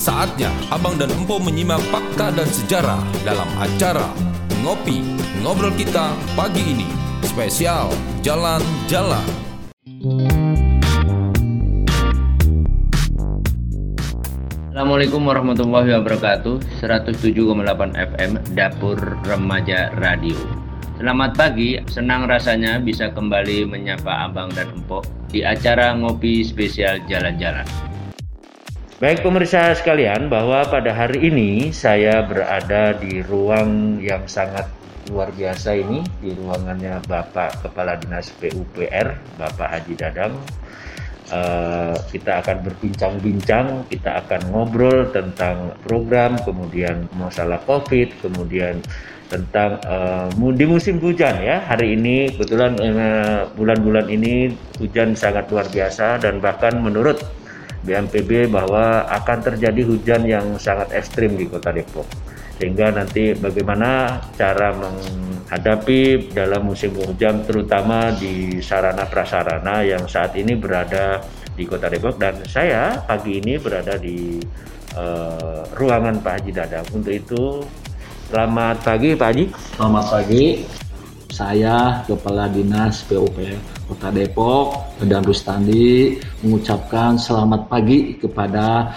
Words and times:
Saatnya 0.00 0.48
Abang 0.72 0.96
dan 0.96 1.12
Empo 1.12 1.36
menyimak 1.36 1.84
fakta 1.92 2.32
dan 2.32 2.48
sejarah 2.48 3.04
dalam 3.20 3.44
acara 3.60 4.08
Ngopi 4.64 5.04
Ngobrol 5.44 5.76
Kita 5.76 6.16
pagi 6.32 6.72
ini. 6.72 6.88
Spesial 7.20 7.92
Jalan-Jalan. 8.24 9.28
Assalamualaikum 14.72 15.20
warahmatullahi 15.20 15.92
wabarakatuh 16.00 16.80
107,8 16.80 17.36
FM 17.92 18.40
Dapur 18.56 18.96
Remaja 19.28 19.92
Radio 20.00 20.40
Selamat 20.96 21.36
pagi, 21.36 21.76
senang 21.92 22.24
rasanya 22.24 22.80
bisa 22.80 23.12
kembali 23.12 23.68
menyapa 23.68 24.32
Abang 24.32 24.48
dan 24.56 24.72
Empok 24.72 25.04
di 25.28 25.44
acara 25.44 25.92
ngopi 25.92 26.40
spesial 26.40 27.04
jalan-jalan. 27.04 27.89
Baik 29.00 29.24
pemirsa 29.24 29.72
sekalian, 29.72 30.28
bahwa 30.28 30.60
pada 30.68 30.92
hari 30.92 31.32
ini 31.32 31.72
saya 31.72 32.20
berada 32.20 32.92
di 33.00 33.24
ruang 33.24 33.96
yang 33.96 34.28
sangat 34.28 34.68
luar 35.08 35.32
biasa 35.32 35.72
ini, 35.72 36.04
di 36.20 36.36
ruangannya 36.36 37.00
Bapak 37.08 37.64
Kepala 37.64 37.96
Dinas 37.96 38.28
PUPR, 38.36 39.16
Bapak 39.40 39.68
Haji 39.72 39.96
Dadang. 39.96 40.36
Uh, 41.32 41.96
kita 42.12 42.44
akan 42.44 42.60
berbincang-bincang, 42.60 43.88
kita 43.88 44.20
akan 44.20 44.52
ngobrol 44.52 45.08
tentang 45.16 45.72
program, 45.80 46.36
kemudian 46.44 47.08
masalah 47.16 47.56
COVID, 47.64 48.20
kemudian 48.20 48.84
tentang 49.32 49.80
uh, 49.88 50.28
di 50.28 50.68
musim 50.68 51.00
hujan 51.00 51.40
ya. 51.40 51.64
Hari 51.64 51.96
ini 51.96 52.36
kebetulan 52.36 52.76
bulan 52.76 53.48
bulan-bulan 53.56 54.06
ini 54.12 54.52
hujan 54.76 55.16
sangat 55.16 55.48
luar 55.48 55.64
biasa 55.72 56.20
dan 56.20 56.36
bahkan 56.44 56.76
menurut 56.76 57.39
BMPB 57.84 58.52
bahwa 58.52 59.08
akan 59.08 59.38
terjadi 59.40 59.82
hujan 59.84 60.22
yang 60.28 60.46
sangat 60.60 60.92
ekstrim 60.92 61.36
di 61.36 61.48
Kota 61.48 61.72
Depok. 61.72 62.06
Sehingga 62.60 62.92
nanti 62.92 63.32
bagaimana 63.32 64.20
cara 64.36 64.76
menghadapi 64.76 66.32
dalam 66.36 66.68
musim 66.68 66.92
hujan 66.92 67.42
terutama 67.48 68.12
di 68.12 68.60
sarana 68.60 69.08
prasarana 69.08 69.80
yang 69.80 70.04
saat 70.04 70.36
ini 70.36 70.52
berada 70.56 71.24
di 71.56 71.64
Kota 71.64 71.88
Depok 71.88 72.20
dan 72.20 72.36
saya 72.44 73.00
pagi 73.04 73.40
ini 73.40 73.56
berada 73.56 73.96
di 73.96 74.44
uh, 74.94 75.64
ruangan 75.72 76.20
Pak 76.20 76.32
Haji 76.40 76.52
Dadang. 76.52 76.86
Untuk 76.92 77.12
itu 77.16 77.64
Selamat 78.30 78.78
pagi 78.86 79.18
Pak 79.18 79.26
Haji. 79.26 79.44
Selamat 79.74 80.04
pagi. 80.06 80.44
Saya 81.40 82.04
Kepala 82.04 82.52
Dinas 82.52 83.00
PUP 83.08 83.32
Kota 83.88 84.12
Depok 84.12 84.76
dan 85.00 85.24
Rustandi 85.24 86.20
mengucapkan 86.44 87.16
selamat 87.16 87.64
pagi 87.64 88.20
kepada 88.20 88.92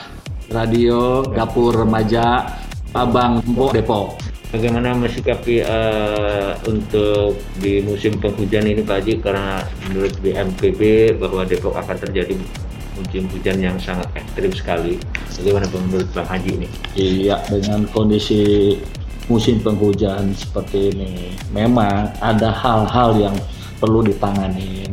Radio 0.52 1.23
Dapur 1.23 1.72
Remaja 1.72 2.44
Abang 2.91 3.39
Mbok 3.47 3.80
Depok. 3.80 4.19
Bagaimana 4.52 4.91
mensikapi 4.91 5.63
uh, 5.63 6.59
untuk 6.67 7.39
di 7.63 7.80
musim 7.80 8.19
penghujan 8.19 8.67
ini 8.67 8.83
Pak 8.83 9.00
Haji 9.00 9.13
karena 9.23 9.63
menurut 9.88 10.11
BMPB 10.19 11.16
bahwa 11.23 11.47
Depok 11.47 11.80
akan 11.80 11.95
terjadi 11.95 12.35
musim 13.00 13.23
hujan 13.31 13.55
yang 13.63 13.80
sangat 13.80 14.11
ekstrim 14.19 14.52
sekali. 14.52 15.00
Bagaimana 15.39 15.72
menurut 15.72 16.11
Bang 16.11 16.28
Haji 16.28 16.59
ini? 16.59 16.67
Iya, 17.00 17.39
dengan 17.47 17.88
kondisi 17.95 18.75
musim 19.31 19.59
penghujan 19.63 20.35
seperti 20.35 20.91
ini 20.91 21.31
memang 21.55 22.11
ada 22.19 22.52
hal-hal 22.52 23.16
yang 23.16 23.35
perlu 23.79 24.03
ditangani 24.03 24.88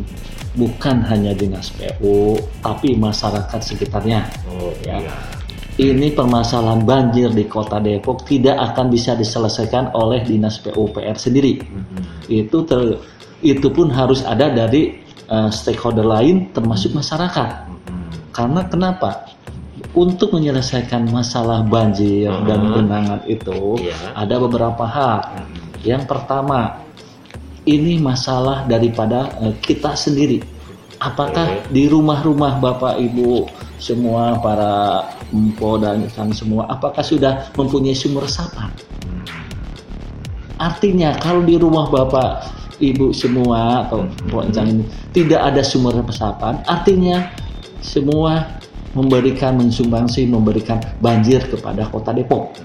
bukan 0.55 1.03
hanya 1.07 1.31
dinas 1.35 1.71
PU 1.75 2.39
tapi 2.63 2.99
masyarakat 2.99 3.61
sekitarnya 3.63 4.27
oh, 4.51 4.75
ya 4.83 4.99
iya. 4.99 5.15
ini 5.79 6.11
permasalahan 6.11 6.83
banjir 6.83 7.31
di 7.31 7.47
kota 7.47 7.79
Depok 7.79 8.27
tidak 8.27 8.59
akan 8.59 8.91
bisa 8.91 9.15
diselesaikan 9.15 9.95
oleh 9.95 10.27
dinas 10.27 10.59
PUPR 10.59 11.15
sendiri 11.15 11.63
mm-hmm. 11.63 12.03
itu 12.27 12.59
ter, 12.67 12.99
itu 13.47 13.69
pun 13.71 13.95
harus 13.95 14.27
ada 14.27 14.51
dari 14.51 14.99
uh, 15.31 15.51
stakeholder 15.55 16.07
lain 16.07 16.51
termasuk 16.51 16.99
masyarakat 16.99 17.51
mm-hmm. 17.71 18.35
karena 18.35 18.61
kenapa 18.67 19.31
untuk 19.95 20.31
menyelesaikan 20.35 21.11
masalah 21.11 21.67
banjir 21.67 22.31
uh-huh. 22.31 22.47
dan 22.47 22.61
genangan 22.71 23.21
itu 23.27 23.81
yeah. 23.83 24.15
ada 24.15 24.39
beberapa 24.39 24.85
hal. 24.87 25.19
Uh-huh. 25.23 25.47
Yang 25.83 26.07
pertama, 26.07 26.79
ini 27.67 27.99
masalah 27.99 28.69
daripada 28.71 29.35
uh, 29.43 29.55
kita 29.59 29.99
sendiri. 29.99 30.43
Apakah 31.01 31.47
uh-huh. 31.49 31.73
di 31.73 31.91
rumah-rumah 31.91 32.63
Bapak 32.63 33.03
Ibu 33.03 33.49
semua 33.81 34.37
para 34.39 35.09
empo 35.33 35.81
dan 35.81 36.05
kan 36.13 36.29
semua 36.37 36.69
apakah 36.69 37.01
sudah 37.01 37.49
mempunyai 37.57 37.97
sumber 37.97 38.29
resapan? 38.29 38.69
Hmm. 39.09 39.25
Artinya 40.61 41.17
kalau 41.17 41.41
di 41.41 41.57
rumah 41.57 41.89
Bapak 41.89 42.45
Ibu 42.77 43.17
semua 43.17 43.89
atau 43.89 44.05
hmm. 44.05 44.69
ini 44.69 44.85
tidak 45.17 45.41
ada 45.41 45.65
sumber 45.65 45.97
resapan, 46.05 46.61
artinya 46.69 47.33
semua 47.81 48.60
memberikan 48.95 49.55
mensumbangsi 49.59 50.27
memberikan 50.27 50.83
banjir 50.99 51.43
kepada 51.47 51.87
Kota 51.91 52.11
Depok. 52.11 52.59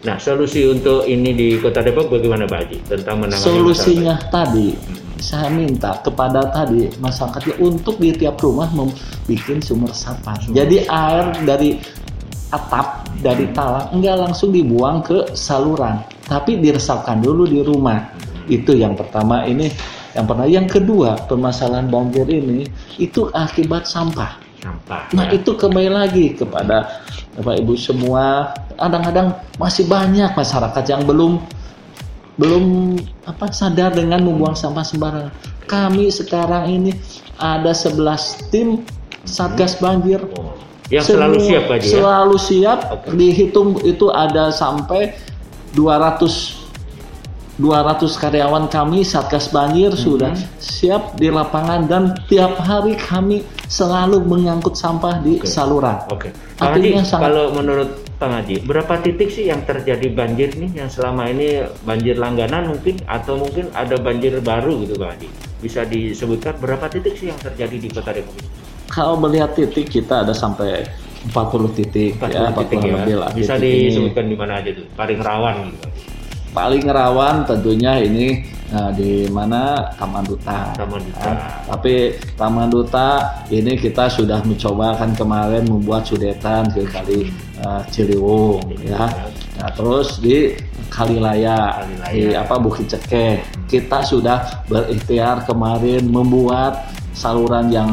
Nah, 0.00 0.16
solusi 0.16 0.64
untuk 0.64 1.04
ini 1.04 1.36
di 1.36 1.48
Kota 1.60 1.84
Depok 1.84 2.08
bagaimana 2.08 2.48
Pak 2.48 2.58
Haji 2.64 2.78
tentang 2.88 3.20
menangani 3.20 3.44
Solusinya 3.44 4.16
masalah? 4.16 4.32
tadi 4.32 4.68
saya 5.20 5.52
minta 5.52 6.00
kepada 6.00 6.48
tadi 6.48 6.88
masyarakatnya 6.96 7.60
untuk 7.60 8.00
di 8.00 8.16
tiap 8.16 8.40
rumah 8.40 8.72
membuat 8.72 9.60
sumber 9.60 9.92
resapan. 9.92 10.40
Jadi 10.56 10.88
air 10.88 11.24
dari 11.44 11.76
atap 12.50 13.06
dari 13.20 13.52
talang 13.52 13.92
enggak 13.92 14.16
langsung 14.16 14.50
dibuang 14.50 15.04
ke 15.04 15.36
saluran, 15.36 16.00
tapi 16.24 16.56
diresapkan 16.56 17.20
dulu 17.20 17.44
di 17.44 17.60
rumah. 17.60 18.16
Itu 18.48 18.72
yang 18.72 18.96
pertama 18.96 19.44
ini. 19.44 19.68
Yang 20.10 20.24
pertama, 20.26 20.50
yang 20.50 20.66
kedua 20.66 21.10
permasalahan 21.30 21.86
banjir 21.86 22.26
ini 22.26 22.66
itu 22.98 23.30
akibat 23.30 23.86
sampah 23.86 24.49
sampah. 24.60 25.08
Nah 25.16 25.32
ya. 25.32 25.40
itu 25.40 25.50
kembali 25.56 25.90
lagi 25.90 26.36
kepada 26.36 27.02
Bapak 27.40 27.56
Ibu 27.64 27.74
semua. 27.80 28.52
Kadang-kadang 28.76 29.34
masih 29.56 29.88
banyak 29.88 30.36
masyarakat 30.36 30.84
yang 30.86 31.02
belum 31.08 31.40
belum 32.40 32.96
apa 33.28 33.52
sadar 33.52 33.92
dengan 33.92 34.24
membuang 34.24 34.56
sampah 34.56 34.84
sembarangan. 34.84 35.32
Kami 35.68 36.08
sekarang 36.08 36.68
ini 36.68 36.92
ada 37.40 37.72
11 37.72 38.52
tim 38.52 38.84
satgas 39.24 39.76
banjir. 39.80 40.20
Oh. 40.36 40.56
Yang 40.90 41.14
selalu 41.14 41.36
siap 41.46 41.64
aja 41.70 41.84
ya? 41.86 41.92
Selalu 41.94 42.36
siap. 42.40 42.78
Okay. 42.90 43.10
Dihitung 43.14 43.78
itu 43.86 44.10
ada 44.10 44.50
sampai 44.50 45.14
200 45.78 46.59
200 47.60 48.08
karyawan 48.16 48.72
kami 48.72 49.04
Satgas 49.04 49.52
Banjir 49.52 49.92
hmm. 49.92 50.00
sudah 50.00 50.32
siap 50.56 51.20
di 51.20 51.28
lapangan 51.28 51.84
dan 51.84 52.16
tiap 52.24 52.56
hari 52.56 52.96
kami 52.96 53.44
selalu 53.68 54.24
mengangkut 54.24 54.74
sampah 54.74 55.20
di 55.20 55.36
okay. 55.38 55.46
saluran. 55.46 56.00
Oke. 56.08 56.32
Okay. 56.32 56.64
Artinya 56.64 57.04
sangat... 57.04 57.30
kalau 57.30 57.44
menurut 57.52 57.90
Pak 58.16 58.28
Haji, 58.28 58.56
berapa 58.64 58.94
titik 59.00 59.32
sih 59.32 59.48
yang 59.48 59.64
terjadi 59.64 60.12
banjir 60.12 60.52
nih 60.56 60.72
yang 60.76 60.88
selama 60.92 61.28
ini 61.28 61.64
banjir 61.84 62.16
langganan 62.16 62.72
mungkin 62.72 63.00
atau 63.04 63.36
mungkin 63.36 63.68
ada 63.76 63.96
banjir 64.00 64.40
baru 64.40 64.80
gitu 64.84 64.96
Pak 64.96 65.08
Haji? 65.16 65.28
Bisa 65.60 65.84
disebutkan 65.84 66.56
berapa 66.56 66.88
titik 66.88 67.16
sih 67.20 67.28
yang 67.28 67.40
terjadi 67.40 67.76
di 67.76 67.88
Kota 67.92 68.16
Depok? 68.16 68.36
Kalau 68.88 69.20
melihat 69.20 69.52
titik 69.52 69.86
kita 69.92 70.24
ada 70.24 70.32
sampai 70.32 70.88
40 71.28 71.76
titik 71.76 72.16
40 72.16 72.32
ya, 72.32 72.40
40 72.50 72.60
titik 72.64 72.78
ya. 72.88 73.16
Lah, 73.20 73.30
Bisa 73.36 73.54
disebutkan 73.60 74.24
di 74.24 74.36
mana 74.36 74.64
aja 74.64 74.72
tuh? 74.72 74.88
Paling 74.96 75.20
rawan 75.20 75.56
gitu 75.68 76.09
paling 76.50 76.82
rawan 76.86 77.46
tentunya 77.46 78.02
ini 78.02 78.42
nah, 78.70 78.90
di 78.90 79.26
mana 79.30 79.92
Taman 79.94 80.24
Duta. 80.26 80.74
Taman 80.74 81.00
Duta. 81.02 81.30
Nah, 81.30 81.36
tapi 81.70 82.18
Taman 82.34 82.68
Duta 82.70 83.08
ini 83.50 83.78
kita 83.78 84.10
sudah 84.10 84.42
mencoba 84.42 84.98
kan 84.98 85.14
kemarin 85.14 85.66
membuat 85.66 86.06
sudetan 86.06 86.66
ke 86.74 86.86
kali 86.90 87.30
uh, 87.62 87.82
Ciliwung 87.90 88.66
ya. 88.82 89.06
Nah, 89.60 89.70
terus 89.76 90.18
di 90.18 90.56
Kalilaya, 90.90 91.86
Kalilaya. 91.86 92.10
di 92.10 92.22
apa 92.34 92.54
Bukit 92.58 92.90
Cekeh 92.90 93.38
kita 93.70 94.02
sudah 94.02 94.66
berikhtiar 94.66 95.46
kemarin 95.46 96.10
membuat 96.10 96.90
saluran 97.14 97.70
yang 97.70 97.90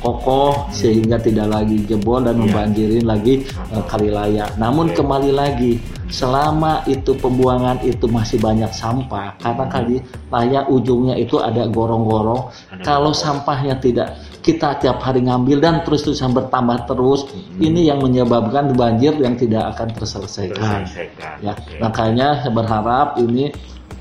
kokoh 0.00 0.66
hmm. 0.66 0.72
sehingga 0.74 1.20
tidak 1.20 1.52
lagi 1.52 1.84
jebol 1.86 2.24
dan 2.24 2.40
yeah. 2.40 2.42
membanjirin 2.42 3.06
lagi 3.06 3.46
uh, 3.70 3.84
Kalilaya. 3.86 4.50
Namun 4.58 4.90
okay. 4.90 4.96
kembali 4.98 5.30
lagi 5.30 5.72
selama 6.10 6.82
itu 6.90 7.14
pembuangan 7.16 7.78
itu 7.86 8.10
masih 8.10 8.42
banyak 8.42 8.68
sampah 8.74 9.38
karena 9.38 9.64
hmm. 9.64 9.72
kali 9.72 9.96
layak 10.28 10.66
ujungnya 10.66 11.14
itu 11.16 11.38
ada 11.38 11.70
gorong-gorong 11.70 12.50
kalau 12.82 13.14
sampahnya 13.14 13.78
tidak 13.78 14.18
kita 14.40 14.76
tiap 14.82 14.98
hari 15.04 15.22
ngambil 15.22 15.62
dan 15.62 15.74
terus 15.86 16.02
terusan 16.02 16.34
bertambah 16.34 16.90
terus 16.90 17.30
hmm. 17.30 17.62
ini 17.62 17.88
yang 17.88 18.02
menyebabkan 18.02 18.74
banjir 18.74 19.14
yang 19.22 19.38
tidak 19.38 19.70
akan 19.76 19.88
terselesaikan, 19.94 20.84
terselesaikan. 20.84 21.34
ya 21.40 21.54
okay. 21.54 21.78
makanya 21.78 22.42
saya 22.42 22.52
berharap 22.52 23.08
ini 23.22 23.54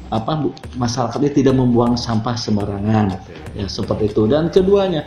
apa 0.09 0.49
masyarakat 0.73 1.21
ini 1.21 1.31
tidak 1.45 1.53
membuang 1.53 1.93
sampah 1.93 2.33
sembarangan 2.33 3.13
okay. 3.13 3.61
ya 3.61 3.67
seperti 3.69 4.09
itu 4.09 4.25
dan 4.25 4.49
keduanya 4.49 5.05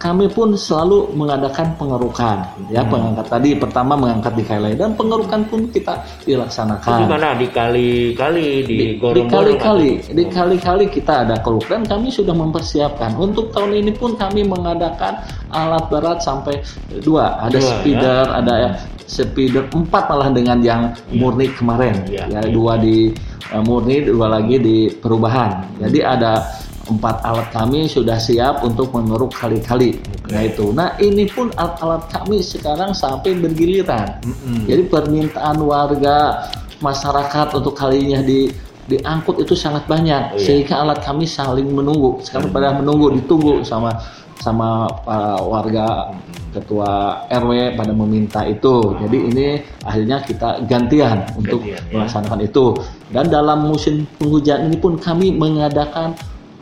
kami 0.00 0.32
pun 0.32 0.56
selalu 0.56 1.12
mengadakan 1.12 1.76
pengerukan 1.76 2.40
ya 2.72 2.80
Hmm. 2.80 2.88
pengangkat 2.88 3.26
tadi 3.28 3.50
pertama 3.52 3.92
mengangkat 4.00 4.32
di 4.32 4.44
kali 4.48 4.72
dan 4.80 4.96
pengerukan 4.96 5.44
pun 5.44 5.68
kita 5.68 6.00
dilaksanakan. 6.24 7.04
Di 7.04 7.08
mana 7.08 7.28
di 7.36 7.46
kali-kali 7.52 8.64
di, 8.64 8.76
di, 8.80 8.86
gorong-gorong 8.96 9.60
kali-kali 9.60 9.92
di 10.08 10.24
kali-kali 10.32 10.88
kita 10.88 11.28
ada 11.28 11.36
keluk 11.44 11.68
dan 11.68 11.84
kami 11.84 12.08
sudah 12.08 12.32
mempersiapkan. 12.32 13.12
Untuk 13.20 13.52
tahun 13.52 13.84
ini 13.84 13.92
pun 13.92 14.16
kami 14.16 14.48
mengadakan 14.48 15.20
alat 15.52 15.84
berat 15.92 16.24
sampai 16.24 16.64
dua. 17.04 17.44
Ada 17.44 17.60
Dua, 17.60 17.70
speeder 17.76 18.24
ada 18.32 18.54
ya, 18.56 18.70
speeder 19.04 19.68
empat 19.68 20.08
malah 20.08 20.32
dengan 20.32 20.64
yang 20.64 20.82
murni 21.12 21.52
kemarin. 21.52 22.08
Iya, 22.08 22.24
ya 22.32 22.40
iya. 22.40 22.48
dua 22.48 22.80
di 22.80 23.12
eh, 23.52 23.62
murni 23.68 24.00
dua 24.08 24.32
lagi 24.32 24.56
di 24.56 24.88
perubahan. 24.88 25.76
Jadi 25.76 26.00
ada 26.00 26.40
empat 26.84 27.24
alat 27.24 27.48
kami 27.50 27.88
sudah 27.88 28.20
siap 28.20 28.60
untuk 28.60 28.92
mengeruk 28.92 29.32
kali-kali. 29.32 30.00
Nah 30.28 30.42
itu. 30.44 30.70
Nah 30.72 30.92
ini 31.00 31.24
pun 31.28 31.48
alat-alat 31.56 32.08
kami 32.12 32.44
sekarang 32.44 32.92
sampai 32.92 33.36
bergiliran. 33.40 34.20
Mm-mm. 34.24 34.68
jadi 34.68 34.82
permintaan 34.88 35.58
warga 35.64 36.48
masyarakat 36.84 37.56
untuk 37.56 37.72
kalinya 37.72 38.20
di 38.20 38.52
diangkut 38.84 39.40
itu 39.40 39.56
sangat 39.56 39.88
banyak. 39.88 40.36
Oh, 40.36 40.36
iya. 40.36 40.44
sehingga 40.44 40.84
alat 40.84 41.00
kami 41.00 41.24
saling 41.24 41.72
menunggu. 41.72 42.20
Sekarang 42.20 42.52
pada 42.52 42.76
menunggu 42.76 43.16
ditunggu 43.16 43.64
sama 43.64 43.96
sama 44.44 44.84
para 45.08 45.40
warga 45.40 46.12
ketua 46.52 47.24
RW 47.32 47.80
pada 47.80 47.92
meminta 47.96 48.44
itu. 48.44 48.94
Jadi 49.00 49.18
ini 49.32 49.46
akhirnya 49.82 50.20
kita 50.22 50.68
gantian 50.68 51.24
untuk 51.34 51.64
Gantian, 51.64 51.80
ya. 51.80 51.92
melaksanakan 51.96 52.40
itu. 52.44 52.66
Dan 53.08 53.32
dalam 53.32 53.66
musim 53.66 54.04
penghujan 54.20 54.68
ini 54.68 54.76
pun 54.76 55.00
kami 55.00 55.32
mengadakan 55.32 56.12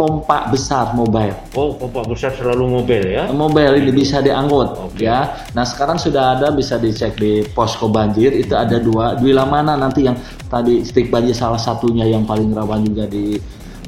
pompa 0.03 0.51
besar 0.51 0.91
mobile 0.99 1.31
Oh, 1.55 1.79
pompa 1.79 2.03
besar 2.03 2.35
selalu 2.35 2.83
mobil 2.83 3.15
ya? 3.15 3.31
mobile 3.31 3.79
ini 3.79 3.95
bisa 3.95 4.19
diangkut 4.19 4.91
Oke. 4.91 5.07
ya. 5.07 5.47
Nah 5.55 5.63
sekarang 5.63 5.95
sudah 6.03 6.35
ada 6.35 6.51
bisa 6.51 6.75
dicek 6.83 7.15
di 7.15 7.47
posko 7.55 7.87
banjir 7.87 8.35
itu 8.35 8.51
ada 8.59 8.83
dua 8.83 9.15
bila 9.15 9.47
mana 9.47 9.79
nanti 9.79 10.11
yang 10.11 10.19
tadi 10.51 10.83
stick 10.83 11.07
banjir 11.07 11.39
salah 11.39 11.61
satunya 11.61 12.03
yang 12.03 12.27
paling 12.27 12.51
rawan 12.51 12.83
juga 12.83 13.07
di 13.07 13.39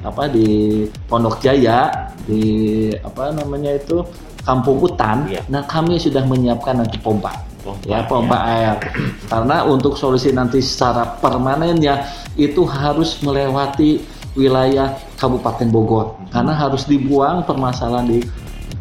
apa 0.07 0.31
di 0.31 0.85
Pondok 1.11 1.43
Jaya 1.43 1.91
di 2.23 2.95
apa 3.03 3.35
namanya 3.35 3.75
itu 3.75 4.07
Kampung 4.45 4.77
Hutan. 4.79 5.25
Iya. 5.27 5.41
Nah 5.51 5.65
kami 5.67 5.97
sudah 5.99 6.23
menyiapkan 6.23 6.77
nanti 6.79 7.01
pompa 7.01 7.33
Pompa, 7.65 7.89
ya 7.89 8.05
pompa 8.05 8.37
air 8.45 8.77
karena 9.25 9.65
untuk 9.65 9.97
solusi 9.97 10.29
nanti 10.37 10.61
secara 10.61 11.17
permanen 11.17 11.81
ya 11.81 12.05
itu 12.37 12.61
harus 12.69 13.17
melewati 13.25 14.05
wilayah 14.35 14.95
Kabupaten 15.19 15.71
Bogor. 15.71 16.19
Karena 16.31 16.55
harus 16.55 16.87
dibuang 16.87 17.47
permasalahan 17.47 18.07
di 18.11 18.19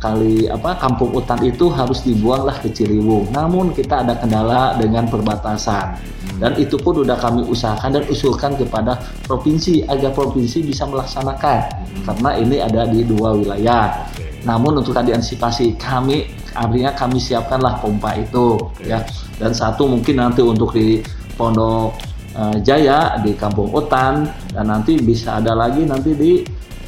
kali 0.03 0.51
apa 0.51 0.75
kampung 0.75 1.15
hutan 1.15 1.39
itu 1.47 1.71
harus 1.71 2.03
dibuanglah 2.03 2.59
ke 2.59 2.67
Ciliwung. 2.75 3.31
Namun 3.31 3.71
kita 3.71 4.03
ada 4.03 4.19
kendala 4.19 4.75
dengan 4.75 5.07
perbatasan. 5.07 5.95
Dan 6.43 6.59
itu 6.59 6.75
pun 6.75 7.07
udah 7.07 7.15
kami 7.15 7.47
usahakan 7.47 8.01
dan 8.01 8.03
usulkan 8.11 8.51
kepada 8.59 8.99
provinsi 9.23 9.87
agar 9.87 10.11
provinsi 10.11 10.65
bisa 10.67 10.83
melaksanakan. 10.83 11.71
Karena 12.03 12.29
ini 12.35 12.59
ada 12.59 12.83
di 12.83 13.07
dua 13.07 13.31
wilayah. 13.31 14.03
Namun 14.43 14.83
untuk 14.83 14.91
antisipasi 14.91 15.79
kami 15.79 16.27
artinya 16.51 16.91
kami 16.91 17.17
siapkanlah 17.21 17.79
pompa 17.79 18.19
itu 18.19 18.59
ya. 18.83 18.99
Dan 19.39 19.55
satu 19.55 19.87
mungkin 19.87 20.19
nanti 20.19 20.43
untuk 20.43 20.75
di 20.75 20.99
Pondok 21.33 22.12
eh, 22.33 22.57
Jaya 22.61 23.17
di 23.21 23.33
Kampung 23.33 23.69
Utan 23.69 24.25
dan 24.51 24.65
nanti 24.67 24.97
bisa 24.97 25.37
ada 25.37 25.53
lagi 25.53 25.85
nanti 25.85 26.11
di 26.13 26.31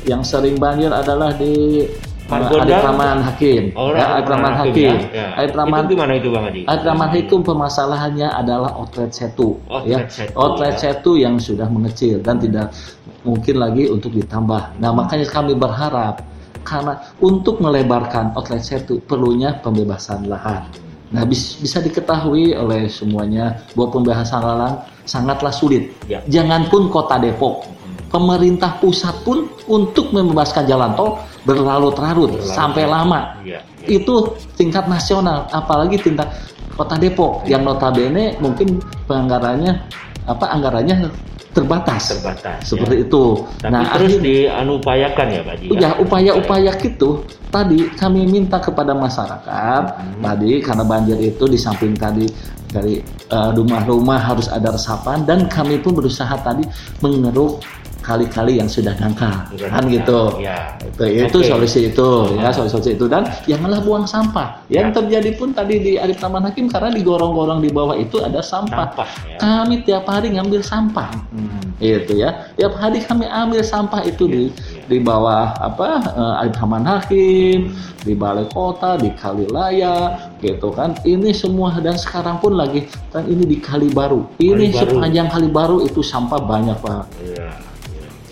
yang 0.05 0.21
sering 0.21 0.57
banjir 0.57 0.89
adalah 0.89 1.33
di? 1.33 1.85
Adi 2.25 2.73
Praman 2.73 3.21
Hakim 3.21 3.69
Oh, 3.77 3.93
ya 3.93 4.17
Adi 4.17 4.25
Praman 4.25 4.53
Hakim 4.57 4.97
ya. 5.13 5.45
Praman 5.45 5.85
Itu 5.85 5.93
gimana 5.93 6.13
itu 6.17 6.29
Bang? 6.33 6.49
Adi 6.49 6.89
Hakim 6.89 7.45
permasalahannya 7.45 8.33
adalah 8.33 8.73
outlet 8.73 9.13
setu 9.13 9.61
Outlet 9.69 10.09
ya 10.09 10.09
setu, 10.09 10.33
outlet 10.33 10.73
ya. 10.73 10.81
setu 10.89 11.11
yang 11.21 11.37
sudah 11.37 11.69
mengecil 11.69 12.17
dan 12.25 12.41
tidak 12.41 12.73
mungkin 13.21 13.61
lagi 13.61 13.85
untuk 13.85 14.09
ditambah 14.09 14.81
nah 14.81 14.89
makanya 14.89 15.29
kami 15.29 15.53
berharap 15.53 16.25
karena 16.65 16.97
untuk 17.21 17.61
melebarkan 17.61 18.33
outlet 18.33 18.65
setu 18.65 18.97
perlunya 19.05 19.61
pembebasan 19.61 20.25
lahan 20.25 20.65
Nah, 21.13 21.21
bis- 21.23 21.61
bisa 21.61 21.79
diketahui 21.79 22.57
oleh 22.57 22.89
semuanya 22.89 23.61
bahwa 23.77 24.01
pembahasan 24.01 24.41
lahan 24.41 24.73
sangatlah 25.05 25.53
sulit. 25.53 25.93
Ya. 26.05 26.19
Jangan 26.25 26.67
pun 26.67 26.89
kota 26.89 27.17
Depok, 27.17 27.65
pemerintah 28.09 28.77
pusat 28.77 29.13
pun 29.23 29.49
untuk 29.65 30.11
membebaskan 30.11 30.65
jalan 30.65 30.93
tol 30.93 31.17
berlarut-larut 31.45 32.35
Berlarut. 32.37 32.53
sampai 32.53 32.83
lama. 32.85 33.37
Iya. 33.41 33.61
Itu 33.85 34.33
tingkat 34.57 34.89
nasional, 34.89 35.45
apalagi 35.49 36.01
tingkat 36.01 36.29
kota 36.73 36.97
Depok 36.97 37.45
yang 37.45 37.63
notabene 37.63 38.35
mungkin 38.37 38.81
penganggarannya 39.05 39.77
apa 40.25 40.45
anggarannya 40.51 41.07
terbatas. 41.55 42.11
Terbatas. 42.19 42.59
Seperti 42.67 42.95
ya. 42.99 43.03
itu. 43.07 43.23
Tapi 43.63 43.71
nah, 43.71 43.83
terus 43.95 44.11
akhir- 44.19 44.23
dianupayakan 44.27 45.27
ya 45.31 45.41
Pak 45.45 45.53
Haji? 45.55 45.65
Ya, 45.79 45.89
upaya-upaya 45.95 46.71
gitu 46.75 47.09
tadi 47.47 47.87
kami 47.95 48.27
minta 48.27 48.59
kepada 48.59 48.91
masyarakat 48.91 49.83
Hmm. 49.95 50.19
tadi 50.19 50.59
karena 50.59 50.83
banjir 50.83 51.15
itu 51.15 51.47
di 51.47 51.55
samping 51.55 51.95
tadi 51.95 52.27
dari 52.75 52.99
eh, 53.31 53.49
rumah-rumah 53.55 54.19
harus 54.19 54.51
ada 54.51 54.69
resapan 54.69 55.23
dan 55.23 55.47
kami 55.47 55.79
pun 55.79 55.95
berusaha 55.95 56.35
tadi 56.37 56.67
mengeruk 56.99 57.63
kali-kali 58.05 58.61
yang 58.61 58.69
sudah 58.69 58.93
dangkal 58.93 59.33
kan 59.57 59.81
gitu. 59.89 60.37
ya. 60.37 60.77
Itu, 60.77 61.03
itu 61.25 61.37
solusi 61.41 61.89
itu 61.89 62.09
ya 62.37 62.53
solusi 62.53 62.93
itu 62.93 63.09
dan 63.09 63.25
janganlah 63.49 63.81
buang 63.81 64.05
sampah. 64.05 64.61
Yang 64.69 64.85
Ya. 64.85 64.95
terjadi 65.01 65.29
pun 65.33 65.49
tadi 65.49 65.81
di 65.81 65.91
Arif 65.97 66.21
Taman 66.21 66.45
Hakim 66.45 66.69
karena 66.69 66.93
di 66.93 67.01
gorong-gorong 67.01 67.65
di 67.65 67.73
bawah 67.73 67.97
itu 67.97 68.21
ada 68.21 68.45
sampah. 68.45 68.93
Sampah, 68.93 69.09
ya. 69.25 69.37
Kami 69.41 69.75
tiap 69.81 70.05
hari 70.05 70.37
ngambil 70.37 70.61
sampah 70.61 71.09
Hmm. 71.33 71.73
itu 71.75 72.13
ya 72.15 72.45
tiap 72.55 72.77
hari 72.77 73.01
kami 73.01 73.25
ambil 73.25 73.59
sampah 73.59 74.05
itu 74.05 74.29
di 74.29 74.43
Iya. 74.47 74.74
Di 74.85 75.01
bawah 75.01 75.57
apa 75.57 75.87
eh, 76.13 76.41
Arif 76.45 76.55
Taman 76.55 76.85
Hakim 76.85 77.73
di 78.01 78.13
balai 78.13 78.45
kota 78.49 78.95
di 78.95 79.09
Kalilaya 79.13 80.13
gitu 80.39 80.69
kan 80.69 80.93
ini 81.03 81.33
semua 81.33 81.73
dan 81.81 81.97
sekarang 81.97 82.37
pun 82.37 82.53
lagi 82.53 82.85
kan 83.09 83.25
ini 83.25 83.43
di 83.43 83.57
Kali 83.57 83.89
Baru 83.89 84.29
ini 84.37 84.69
Kali 84.69 84.77
Baru. 84.77 84.89
sepanjang 85.01 85.27
Kali 85.29 85.49
Baru 85.49 85.77
itu 85.81 86.01
sampah 86.01 86.37
banyak 86.37 86.77
banget 86.79 87.07
Iya. 87.17 87.49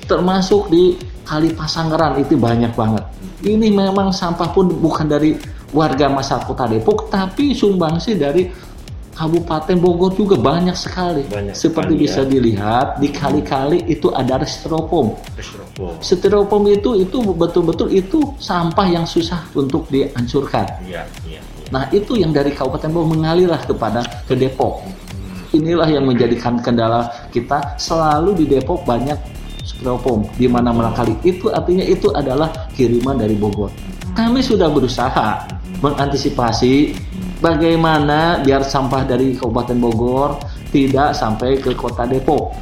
termasuk 0.05 0.69
di 0.69 0.93
Kali 1.23 1.55
Pasanggeran 1.55 2.19
itu 2.19 2.35
banyak 2.35 2.75
banget 2.75 3.03
ini 3.43 3.71
memang 3.71 4.11
sampah 4.11 4.51
pun 4.51 4.69
bukan 4.69 5.07
dari 5.07 5.35
warga 5.73 6.05
masyarakat 6.05 6.45
Kota 6.45 6.69
Depok 6.69 7.09
tapi 7.09 7.57
sumbangsi 7.57 8.13
dari 8.13 8.45
Kabupaten 9.13 9.77
Bogor 9.77 10.17
juga 10.17 10.35
banyak 10.41 10.73
sekali 10.73 11.21
Banyak 11.29 11.53
seperti 11.53 11.93
sekali, 11.93 12.03
bisa 12.03 12.21
ya. 12.25 12.29
dilihat 12.29 12.87
di 12.97 13.09
kali-kali 13.13 13.85
itu 13.85 14.09
ada 14.09 14.41
styrofoam 14.41 15.13
Styrofoam. 15.37 15.93
styrofoam 16.01 16.63
itu 16.73 16.97
itu 16.97 17.17
betul-betul 17.37 17.93
itu 17.93 18.19
sampah 18.41 18.87
yang 18.89 19.05
susah 19.05 19.45
untuk 19.53 19.85
dihancurkan. 19.93 20.65
Iya, 20.89 21.05
iya. 21.29 21.37
iya. 21.37 21.41
Nah 21.69 21.89
itu 21.93 22.17
yang 22.17 22.33
dari 22.33 22.53
Kabupaten 22.53 22.89
Bogor 22.89 23.17
mengalirlah 23.17 23.61
kepada 23.61 24.01
ke 24.25 24.33
Depok. 24.33 24.81
Inilah 25.53 25.85
yang 25.85 26.09
menjadikan 26.09 26.57
kendala 26.57 27.29
kita 27.29 27.77
selalu 27.77 28.33
di 28.33 28.45
Depok 28.49 28.81
banyak 28.85 29.17
styrofoam 29.61 30.25
di 30.37 30.49
mana-mana 30.49 30.89
kali. 30.93 31.13
Itu 31.21 31.53
artinya 31.53 31.85
itu 31.85 32.09
adalah 32.13 32.49
kiriman 32.73 33.17
dari 33.17 33.37
Bogor. 33.37 33.69
Kami 34.13 34.41
sudah 34.41 34.69
berusaha 34.69 35.45
mengantisipasi 35.81 36.93
bagaimana 37.43 38.39
biar 38.39 38.63
sampah 38.63 39.03
dari 39.03 39.35
Kabupaten 39.35 39.75
Bogor 39.75 40.39
tidak 40.71 41.11
sampai 41.11 41.59
ke 41.59 41.75
Kota 41.75 42.07
Depok. 42.07 42.55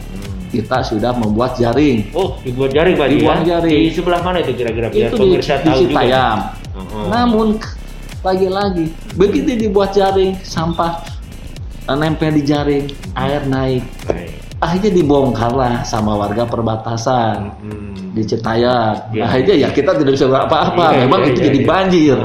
Kita 0.51 0.83
sudah 0.83 1.15
membuat 1.15 1.55
jaring 1.55 2.11
Oh, 2.11 2.35
dibuat 2.43 2.75
jaring 2.75 2.99
Pak 2.99 3.07
Haji 3.07 3.15
Dibuat 3.23 3.39
ya? 3.39 3.45
jaring. 3.55 3.81
Di 3.87 3.91
sebelah 3.95 4.19
mana 4.19 4.37
itu 4.43 4.51
kira-kira 4.51 4.91
biar 4.91 5.07
itu 5.07 5.15
di, 5.15 5.21
pemirsa 5.31 5.53
di 5.61 5.63
tahu 5.63 5.79
juga. 5.79 5.87
Citayam. 5.95 6.37
Oh. 6.75 7.07
Namun 7.07 7.47
lagi-lagi 8.19 8.85
begitu 9.15 9.55
dibuat 9.55 9.95
jaring 9.95 10.35
sampah 10.43 11.07
nempel 11.87 12.35
di 12.35 12.43
jaring 12.43 12.85
air 13.15 13.43
naik 13.47 13.83
Baik. 14.07 14.40
Akhirnya 14.61 14.91
dibongkarlah 14.93 15.81
sama 15.81 16.13
warga 16.13 16.45
perbatasan 16.45 17.49
Hmm. 17.57 18.13
di 18.13 18.21
Citayam. 18.21 18.93
Ya. 19.09 19.25
Akhirnya 19.25 19.55
ya 19.65 19.69
kita 19.73 19.97
tidak 19.97 20.13
bisa 20.13 20.29
apa-apa. 20.29 20.93
Iya, 20.93 20.99
Memang 21.09 21.19
iya, 21.25 21.29
itu 21.33 21.39
iya, 21.41 21.45
jadi 21.49 21.59
iya. 21.59 21.67
banjir. 21.67 22.17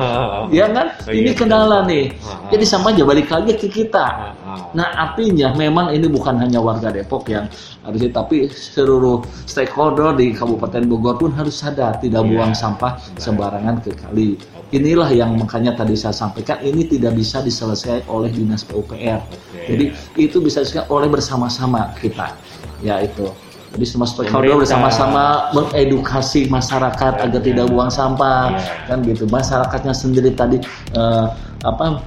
Ya 0.52 0.66
kan? 0.68 0.86
Oh, 0.92 1.12
Ini 1.16 1.30
iya, 1.32 1.34
kendala 1.34 1.78
nih. 1.88 2.04
Jadi 2.52 2.64
sampahnya 2.68 3.02
balik 3.08 3.28
lagi 3.32 3.52
ke 3.56 3.66
kita. 3.72 4.36
Ah, 4.56 4.64
ah. 4.64 4.72
Nah 4.72 4.88
artinya 4.96 5.52
memang 5.52 5.92
ini 5.92 6.08
bukan 6.08 6.40
hanya 6.40 6.58
warga 6.58 6.88
Depok 6.88 7.28
yang 7.28 7.44
harus 7.84 8.00
tapi 8.08 8.48
seluruh 8.48 9.20
stakeholder 9.44 10.16
di 10.16 10.32
Kabupaten 10.32 10.82
Bogor 10.88 11.20
pun 11.20 11.30
harus 11.36 11.60
sadar 11.60 12.00
tidak 12.00 12.24
Iya. 12.24 12.30
buang 12.32 12.52
sampah 12.56 12.96
sembarangan 13.20 13.84
ke 13.84 13.92
kali. 13.92 14.40
Inilah 14.72 15.06
yang 15.14 15.38
makanya 15.38 15.78
tadi 15.78 15.94
saya 15.94 16.10
sampaikan 16.10 16.58
ini 16.58 16.82
tidak 16.82 17.14
bisa 17.14 17.38
diselesaikan 17.38 18.02
oleh 18.10 18.32
dinas 18.34 18.66
PUPR. 18.66 19.22
Oke. 19.22 19.62
Jadi 19.68 19.84
itu 20.18 20.42
bisa 20.42 20.64
diselesaikan 20.64 20.90
oleh 20.90 21.06
bersama-sama 21.06 21.94
kita. 22.00 22.34
Ya 22.82 22.98
itu. 22.98 23.30
Jadi 23.76 23.84
semua 23.84 24.08
stakeholder 24.08 24.56
bersama-sama 24.56 25.52
mengedukasi 25.52 26.48
masyarakat 26.48 27.12
agar 27.20 27.40
tidak 27.44 27.68
buang 27.68 27.92
sampah, 27.92 28.56
Ya. 28.56 28.88
kan 28.88 29.04
gitu. 29.04 29.28
Masyarakatnya 29.28 29.92
sendiri 29.92 30.32
tadi 30.32 30.58
eh, 30.96 31.26
apa 31.60 32.00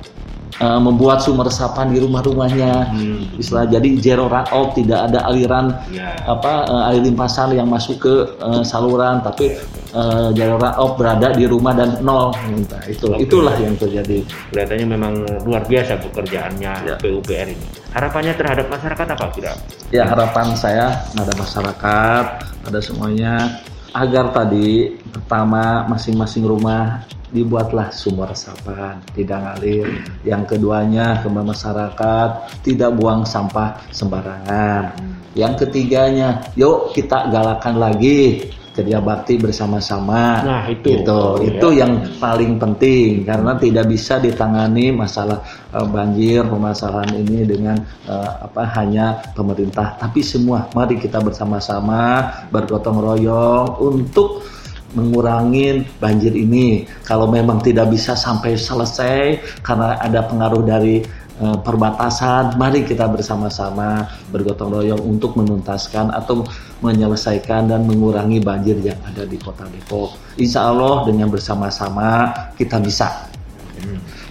eh, 0.59 0.79
membuat 0.79 1.19
sumber 1.19 1.47
resapan 1.47 1.89
di 1.89 1.99
rumah-rumahnya, 1.99 2.91
Hmm. 2.91 3.39
istilah 3.39 3.65
jadi 3.65 3.89
zero 3.97 4.27
runoff, 4.27 4.75
tidak 4.75 5.07
ada 5.07 5.23
aliran 5.25 5.71
Ya. 5.89 6.11
apa 6.23 6.67
eh, 6.67 6.89
air 6.91 7.01
limpasan 7.01 7.55
yang 7.55 7.65
masuk 7.65 7.97
ke 7.97 8.13
eh, 8.37 8.63
saluran, 8.63 9.23
tapi 9.23 9.55
eh, 9.89 10.27
zero 10.35 10.55
runoff 10.55 10.95
berada 10.95 11.31
di 11.31 11.43
rumah 11.43 11.71
dan 11.71 11.97
nol. 11.99 12.35
Nah, 12.35 12.83
itu 12.85 13.07
Oke. 13.07 13.23
itulah 13.23 13.55
yang 13.55 13.73
terjadi. 13.73 14.19
Kelihatannya 14.51 14.87
memang 14.87 15.13
luar 15.43 15.63
biasa 15.63 15.95
pekerjaannya 15.99 16.73
Ya. 16.85 16.95
PUPR 16.99 17.47
ini. 17.49 17.65
Harapannya 17.89 18.37
terhadap 18.37 18.69
masyarakat 18.69 19.07
apa 19.09 19.25
kira? 19.33 19.53
Ya 19.89 20.05
harapan 20.05 20.53
saya 20.53 21.01
ada 21.09 21.33
masyarakat, 21.33 22.25
ada 22.69 22.79
semuanya 22.79 23.57
agar 23.89 24.29
tadi 24.29 24.93
pertama 25.09 25.89
masing-masing 25.89 26.45
rumah 26.45 27.01
dibuatlah 27.29 27.93
sumur 27.93 28.29
resapan 28.29 29.01
tidak 29.13 29.39
ngalir. 29.41 29.87
Yang 30.25 30.55
keduanya 30.55 31.21
ke 31.21 31.27
masyarakat 31.29 32.29
tidak 32.65 32.91
buang 32.97 33.25
sampah 33.25 33.79
sembarangan. 33.93 34.97
Yang 35.37 35.67
ketiganya, 35.67 36.41
yuk 36.57 36.91
kita 36.97 37.29
galakan 37.29 37.77
lagi 37.77 38.49
kerja 38.79 39.03
bakti 39.03 39.35
bersama-sama. 39.35 40.39
Nah, 40.45 40.63
itu. 40.71 41.03
Gitu. 41.03 41.11
Oh, 41.11 41.35
itu 41.43 41.67
ya. 41.75 41.83
yang 41.83 42.07
paling 42.21 42.55
penting 42.55 43.27
karena 43.27 43.59
tidak 43.59 43.85
bisa 43.91 44.23
ditangani 44.23 44.95
masalah 44.95 45.43
eh, 45.75 45.87
banjir 45.87 46.47
permasalahan 46.47 47.11
ini 47.19 47.43
dengan 47.43 47.75
eh, 48.07 48.31
apa 48.47 48.63
hanya 48.79 49.19
pemerintah 49.35 49.99
tapi 49.99 50.23
semua 50.23 50.71
mari 50.71 50.95
kita 50.95 51.19
bersama-sama 51.19 52.23
bergotong 52.53 53.03
royong 53.03 53.67
untuk 53.83 54.47
mengurangi 54.97 55.85
banjir 56.01 56.33
ini 56.33 56.85
kalau 57.05 57.29
memang 57.29 57.61
tidak 57.61 57.93
bisa 57.93 58.17
sampai 58.17 58.57
selesai 58.57 59.37
karena 59.61 60.01
ada 60.01 60.25
pengaruh 60.25 60.65
dari 60.65 61.05
eh, 61.39 61.57
perbatasan 61.61 62.57
mari 62.57 62.81
kita 62.85 63.05
bersama-sama 63.05 64.09
bergotong 64.33 64.73
royong 64.73 65.03
untuk 65.05 65.37
menuntaskan 65.37 66.09
atau 66.09 66.41
menyelesaikan 66.81 67.69
dan 67.69 67.85
mengurangi 67.85 68.41
banjir 68.41 68.79
yang 68.81 68.97
ada 69.05 69.27
di 69.27 69.37
kota 69.37 69.67
Depok. 69.69 70.15
Insya 70.39 70.71
Allah 70.71 71.05
dengan 71.05 71.29
bersama-sama 71.29 72.33
kita 72.57 72.81
bisa. 72.81 73.29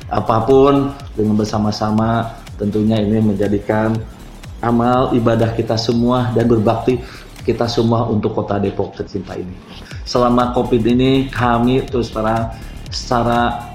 Apa 0.08 0.48
pun 0.48 0.96
dengan 1.12 1.36
bersama-sama 1.36 2.32
tentunya 2.56 2.96
ini 2.96 3.20
menjadikan 3.20 3.92
amal 4.64 5.14
ibadah 5.14 5.54
kita 5.54 5.78
semua 5.78 6.32
dan 6.34 6.48
berbakti 6.50 6.98
kita 7.48 7.64
semua 7.64 8.04
untuk 8.04 8.36
kota 8.36 8.60
Depok 8.60 8.92
tercinta 8.92 9.32
ini. 9.32 9.56
Selama 10.04 10.52
COVID 10.52 10.84
ini 10.84 11.32
kami 11.32 11.88
terus 11.88 12.12
terang 12.12 12.52
secara 12.92 13.72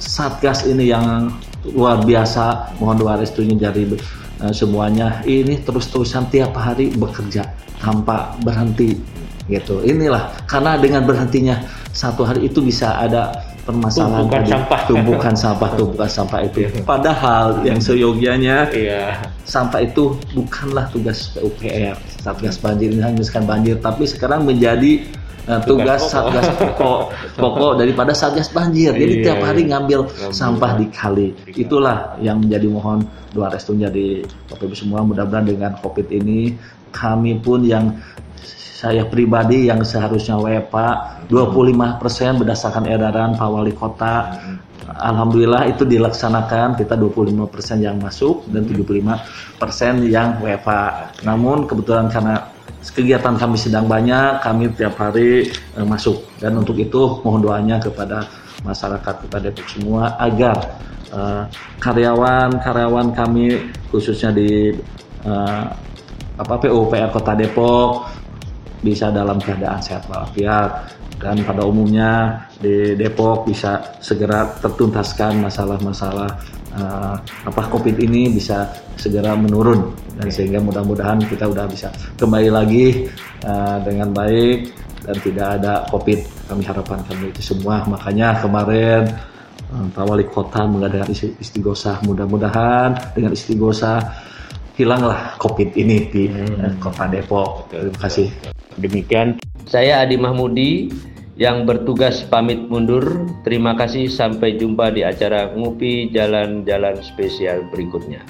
satgas 0.00 0.64
ini 0.64 0.88
yang 0.88 1.28
luar 1.76 2.00
biasa 2.00 2.72
mohon 2.80 2.96
doa 2.96 3.20
restunya 3.20 3.52
dari 3.60 3.84
eh, 4.40 4.52
semuanya 4.56 5.20
ini 5.28 5.60
terus-terusan 5.60 6.32
tiap 6.32 6.56
hari 6.56 6.88
bekerja 6.96 7.44
tanpa 7.84 8.32
berhenti 8.40 8.96
gitu 9.50 9.82
inilah 9.84 10.32
karena 10.48 10.80
dengan 10.80 11.04
berhentinya 11.04 11.60
satu 11.90 12.22
hari 12.24 12.48
itu 12.48 12.62
bisa 12.64 12.96
ada 12.96 13.34
permasalahan 13.70 14.10
Tumpukan 14.20 14.40
tadi, 14.40 14.50
sampah. 14.50 14.80
tumpukan 14.84 15.34
sampah 15.34 15.70
tumpukan 15.72 16.10
sampah 16.10 16.38
itu 16.42 16.58
padahal 16.82 17.46
yang 17.62 17.78
seyogianya 17.78 18.56
Iya. 18.70 19.22
sampah 19.42 19.80
itu 19.80 20.02
bukanlah 20.30 20.90
tugas 20.90 21.30
PUPR 21.30 21.94
Satgas 22.18 22.58
Banjir 22.58 22.90
ini 22.90 23.00
hanya 23.00 23.22
banjir 23.40 23.78
tapi 23.78 24.04
sekarang 24.04 24.42
menjadi 24.42 25.06
eh, 25.42 25.60
tugas 25.64 26.02
pokok. 26.02 26.12
Satgas 26.12 26.48
pokok 26.52 27.00
pokok 27.34 27.72
daripada 27.76 28.12
Satgas 28.12 28.50
Banjir 28.50 28.92
jadi 28.92 29.14
Iya, 29.14 29.24
tiap 29.24 29.38
hari 29.42 29.62
iya. 29.64 29.70
ngambil 29.72 30.00
Ngambil. 30.04 30.32
sampah 30.32 30.72
di 30.74 30.86
kali 30.90 31.28
itulah 31.54 32.18
yang 32.18 32.38
menjadi 32.38 32.66
mohon 32.66 33.00
doa 33.30 33.48
restunya 33.48 33.86
di 33.86 34.20
Bapak 34.46 34.66
Ibu 34.66 34.74
semua 34.74 35.00
mudah-mudahan 35.00 35.46
dengan 35.46 35.72
COVID 35.78 36.10
ini 36.10 36.58
kami 36.90 37.38
pun 37.38 37.62
yang 37.62 37.94
saya 38.80 39.04
pribadi 39.04 39.68
yang 39.68 39.84
seharusnya 39.84 40.40
WFA 40.40 41.20
25% 41.28 42.40
berdasarkan 42.40 42.88
edaran 42.88 43.36
Pak 43.36 43.48
Wali 43.52 43.76
Kota 43.76 44.32
Alhamdulillah 44.90 45.70
itu 45.70 45.86
dilaksanakan 45.86 46.74
kita 46.74 46.98
25% 46.98 47.78
yang 47.78 47.96
masuk 48.02 48.42
dan 48.50 48.66
75% 48.66 50.10
yang 50.10 50.42
WFA. 50.42 51.14
Namun 51.22 51.70
kebetulan 51.70 52.10
karena 52.10 52.50
kegiatan 52.82 53.36
kami 53.38 53.56
sedang 53.60 53.86
banyak, 53.86 54.42
kami 54.42 54.72
tiap 54.74 54.98
hari 54.98 55.46
eh, 55.52 55.86
masuk 55.86 56.24
dan 56.42 56.58
untuk 56.58 56.74
itu 56.80 57.22
mohon 57.22 57.44
doanya 57.44 57.78
kepada 57.78 58.26
masyarakat 58.66 59.14
Kota 59.26 59.38
Depok 59.38 59.66
semua 59.70 60.16
agar 60.18 60.56
eh, 61.12 61.44
karyawan-karyawan 61.78 63.14
kami 63.14 63.70
khususnya 63.92 64.34
di 64.34 64.74
eh, 65.28 65.64
apa 66.40 66.54
PUPR 66.56 67.12
Kota 67.12 67.36
Depok 67.36 68.19
bisa 68.80 69.12
dalam 69.12 69.38
keadaan 69.40 69.80
sehat 69.80 70.08
walafiat. 70.08 70.96
Dan 71.20 71.44
pada 71.44 71.68
umumnya 71.68 72.44
di 72.56 72.96
Depok 72.96 73.44
bisa 73.44 74.00
segera 74.00 74.56
tertuntaskan 74.56 75.44
masalah-masalah 75.44 76.30
eh, 76.72 77.14
apa 77.20 77.62
COVID 77.68 78.00
ini 78.00 78.32
bisa 78.32 78.72
segera 78.96 79.36
menurun. 79.36 79.92
Dan 80.16 80.32
sehingga 80.32 80.64
mudah-mudahan 80.64 81.20
kita 81.28 81.44
udah 81.44 81.68
bisa 81.68 81.92
kembali 82.16 82.48
lagi 82.48 83.04
eh, 83.44 83.78
dengan 83.84 84.16
baik 84.16 84.72
dan 85.04 85.16
tidak 85.20 85.46
ada 85.60 85.72
COVID. 85.92 86.20
Kami 86.48 86.62
harapkan 86.64 87.04
kami 87.04 87.36
itu 87.36 87.52
semua. 87.52 87.84
Makanya 87.84 88.40
kemarin 88.40 89.04
eh, 89.76 89.86
Pak 89.92 90.04
Wali 90.08 90.24
Kota 90.24 90.64
mengadakan 90.64 91.12
isti- 91.12 91.36
istighosah 91.36 92.00
mudah-mudahan 92.08 92.96
dengan 93.12 93.36
istighosah 93.36 94.00
hilanglah 94.72 95.36
COVID 95.36 95.76
ini 95.76 96.08
di 96.08 96.32
eh, 96.32 96.72
Kota 96.80 97.04
Depok. 97.12 97.68
Terima 97.68 98.00
kasih 98.00 98.59
Demikian 98.78 99.40
Saya 99.66 100.02
Adi 100.06 100.14
Mahmudi 100.14 100.90
yang 101.40 101.64
bertugas 101.64 102.20
pamit 102.28 102.68
mundur. 102.68 103.24
Terima 103.48 103.72
kasih 103.72 104.12
sampai 104.12 104.60
jumpa 104.60 104.92
di 104.92 105.00
acara 105.00 105.48
Ngupi 105.56 106.12
Jalan-Jalan 106.12 107.00
spesial 107.00 107.64
berikutnya. 107.72 108.20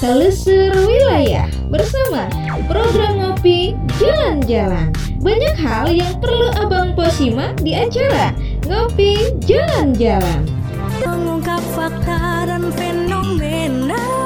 Telusur 0.00 0.72
Wilayah 0.72 1.44
bersama 1.68 2.24
program 2.70 3.20
Ngopi 3.20 3.76
Jalan-Jalan. 4.00 4.96
Banyak 5.20 5.56
hal 5.60 5.92
yang 5.92 6.16
perlu 6.22 6.48
Abang 6.56 6.96
Posimak 6.96 7.60
di 7.60 7.76
acara 7.76 8.32
Ngopi 8.64 9.36
Jalan-Jalan. 9.44 10.46
mengungkap 11.00 11.60
fakta 11.76 12.44
dan 12.44 12.68
fenomena 12.76 14.19